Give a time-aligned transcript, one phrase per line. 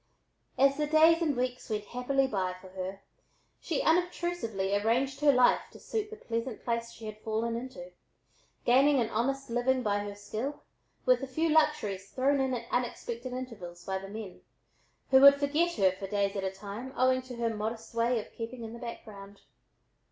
[0.57, 3.01] As the days and weeks went happily by for her,
[3.59, 7.91] she unobtrusively arranged her life to suit the pleasant place she had fallen into,
[8.65, 10.63] gaining an honest living by her skill,
[11.05, 14.41] with a few luxuries thrown in at unexpected intervals by the men,
[15.11, 18.33] who would forget her for days at a time, owing to her modest way of
[18.33, 19.41] keeping in the background.